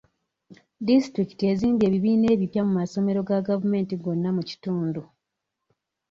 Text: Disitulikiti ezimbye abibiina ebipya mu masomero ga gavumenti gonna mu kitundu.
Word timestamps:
Disitulikiti 0.87 1.43
ezimbye 1.53 1.85
abibiina 1.89 2.27
ebipya 2.35 2.61
mu 2.67 2.73
masomero 2.79 3.19
ga 3.27 3.39
gavumenti 3.47 3.93
gonna 4.03 4.29
mu 4.37 4.43
kitundu. 4.49 5.01